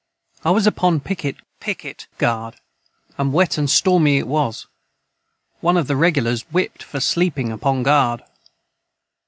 I 0.43 0.49
was 0.49 0.65
upon 0.65 1.01
picit 1.01 2.07
guard 2.17 2.55
& 2.95 3.17
wet 3.19 3.57
and 3.59 3.69
stormy 3.69 4.17
it 4.17 4.27
was 4.27 4.65
1 5.59 5.77
of 5.77 5.85
the 5.85 5.93
regalars 5.95 6.41
whipt 6.49 6.81
for 6.81 6.99
sleping 6.99 7.51
upon 7.51 7.83
guard. 7.83 8.23